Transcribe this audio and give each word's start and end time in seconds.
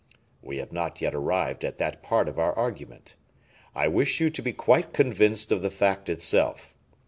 "We 0.41 0.57
have 0.57 0.71
not 0.71 0.99
yet 0.99 1.13
arrived 1.13 1.63
at 1.63 1.77
that 1.77 2.01
part 2.01 2.27
of 2.27 2.39
our 2.39 2.53
argument. 2.57 3.17
I 3.75 3.87
wish 3.87 4.19
you 4.19 4.31
to 4.31 4.41
be 4.41 4.51
quite 4.51 4.93
convinced 4.93 5.51
of 5.51 5.61
the 5.61 5.69
fact 5.69 6.09
itself. 6.09 6.73